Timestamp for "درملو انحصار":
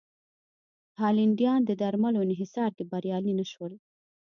1.81-2.71